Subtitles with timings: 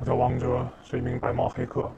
[0.00, 1.92] 我叫王哲，是一名白帽黑客。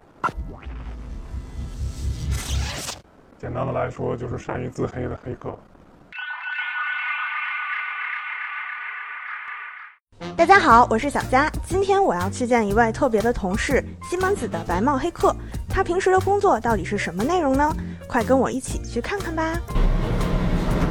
[3.39, 5.57] 简单的来说，就是善于自黑的黑客。
[10.37, 11.49] 大家好，我是小佳。
[11.65, 15.33] 今天我要去见一位特别的同事——西门子的白帽黑客。
[15.69, 17.73] 他平时的工作到底是什么内容呢？
[18.09, 19.45] 快跟我一起去看看吧。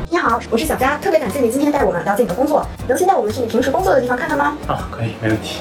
[0.09, 2.65] 你好，我是小佳，特别感谢你今天带我们了解你的工作。
[2.87, 4.57] 能先带我们去你平时工作的地方看看吗？
[4.69, 5.59] 啊，可以，没问题。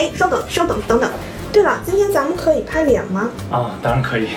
[0.00, 1.10] 哎，稍等，稍等，等等。
[1.52, 3.28] 对了，今天咱们可以拍脸吗？
[3.50, 4.28] 啊，当然可以。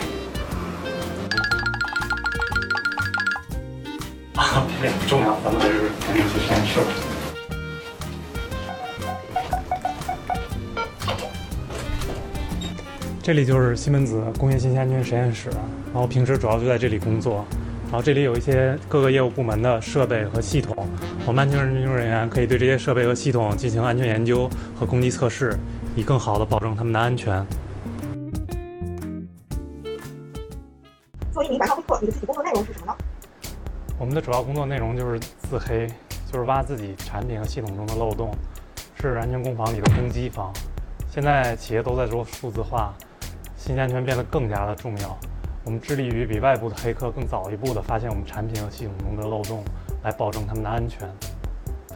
[4.36, 6.88] 啊，拍脸不重要，咱们还是赶紧去实验室吧。
[13.22, 15.50] 这里就是西门子工业信息安全实验室，
[15.94, 17.46] 然后平时主要就在这里工作。
[17.94, 20.76] 然后这里有一些各个业务部门的设备和系统，
[21.28, 25.56] 我们安全研究人员可以对这些设备和系统进行安全研究和攻击测试，
[25.96, 27.46] 以更好的保证他们的安全。
[31.32, 32.96] 作为一名白帽黑客，你的具体工作内容是什么呢？
[34.00, 35.86] 我们的主要工作内容就是自黑，
[36.32, 38.36] 就是挖自己产品和系统中的漏洞，
[39.00, 40.52] 是安全攻防里的攻击方。
[41.12, 42.92] 现在企业都在做数字化，
[43.56, 45.16] 信息安全变得更加的重要。
[45.66, 49.64] 我们致力于比外部的黑客更早一步的发现我们产品和系统中的漏洞，
[50.04, 51.10] 来保证他们的安全。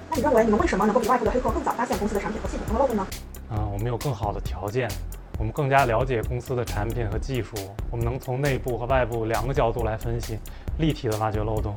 [0.09, 3.05] 那你认为你们为什么能够比外部的黑客更早发现公司的产品和系统中的漏洞呢？
[3.49, 4.89] 啊，我们有更好的条件，
[5.37, 7.55] 我们更加了解公司的产品和技术，
[7.91, 10.39] 我们能从内部和外部两个角度来分析，
[10.79, 11.75] 立体的挖掘漏洞。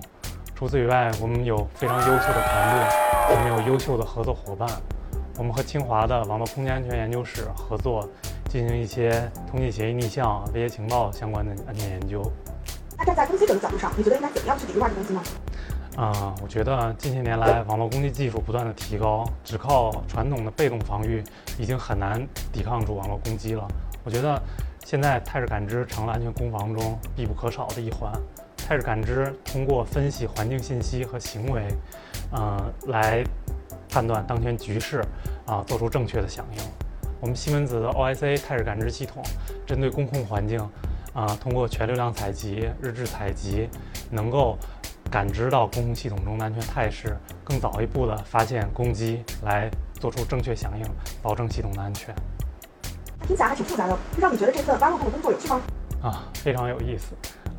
[0.54, 4.68] 除此以外，我们有非常优秀的团队，我们有优秀的合作伙伴，
[5.40, 8.06] 我们和清华的网络空间安全研究室合作。
[8.50, 12.20] 进行一些通信协议逆向、威胁情报相关的安全研究。
[12.98, 15.22] 那站在攻击者的角度上，你觉得应该怎么样去抵御外部攻击呢？
[15.96, 21.22] 啊，我觉得近些年来网络攻击技术不断的提高，只靠传统的被动防御
[21.60, 22.20] 已经很难
[22.52, 23.64] 抵抗住网络攻击了。
[24.02, 24.42] 我觉得
[24.84, 28.12] 现在态势感知成了安全攻防中必不可少的一环。
[28.56, 31.68] 态势感知通过分析环境信息和行为，
[32.32, 33.22] 呃，来
[33.90, 35.02] 判断当前局势，
[35.46, 36.62] 啊，做出正确的响应。
[37.20, 39.22] 我们西门子的 OSA 态势感知系统，
[39.66, 40.58] 针对工控环境，
[41.12, 43.68] 啊，通过全流量采集、日志采集，
[44.10, 44.56] 能够
[45.10, 50.86] 感知到工控系统中的安全态势，更早一步的发现攻击，来做出正确响应，
[51.20, 52.14] 保证系统的安全。
[53.26, 55.60] 听起来还挺复杂的，不知道你觉得这份挖漏洞的工作有趣吗？
[56.02, 57.12] 啊，非常有意思。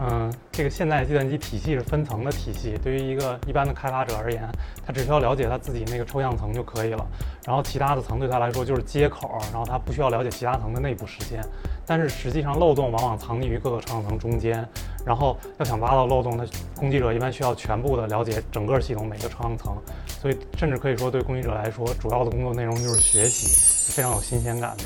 [0.04, 4.42] 嗯，这个现在计算机体系是分层的体系，对于一个一般的开发者而言，
[4.84, 7.06] 他只需要了解他自己那个抽象层就可以了，
[7.46, 11.40] 然后其他的层对他来说就是接口，然后他不需要了解其他层的内部实现。
[11.86, 14.68] 但是实际上漏洞往往藏匿于各个抽象层中间，
[15.06, 16.44] 然后要想挖到漏洞，那
[16.76, 19.78] 攻击者一般需要全部的了解整个系统每个抽象层，
[20.20, 24.86] 所以甚至可以说对攻击者来说，主要的工作内容就是学习，非常有新鲜感的。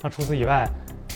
[0.00, 0.68] 那除此以外，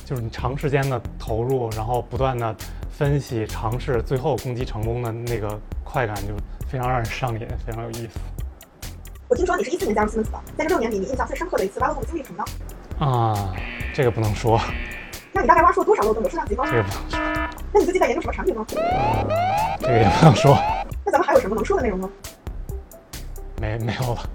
[0.04, 2.52] 就是你长时间的投入，然后不断的。
[2.98, 6.34] 分析、尝试，最后攻击成功的那个快感就
[6.68, 8.18] 非常让人上瘾，非常有意思。
[9.28, 12.44] 我听说你是一四年加入西门子的，在这六年里，你印象最深刻的一次挖漏洞经历是什么
[12.98, 13.06] 呢？
[13.06, 13.54] 啊，
[13.94, 14.60] 这个不能说。
[15.32, 16.24] 那你大概挖出了多少漏洞？
[16.24, 16.64] 有数量级吗？
[16.68, 17.20] 这个不能说。
[17.72, 18.66] 那你最近在研究什么产品呢？
[19.78, 20.58] 这个也不能说。
[21.06, 22.10] 那咱们还有什么能说的内容吗？
[23.60, 24.28] 没没有了，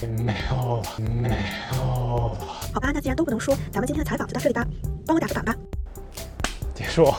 [0.00, 1.28] 没有了，没
[1.76, 2.36] 有了。
[2.74, 4.66] 好吧，那既然都不能说，咱们今天的采访就到这里吧。
[5.06, 5.54] 帮我打个板吧。
[6.74, 7.14] 结束。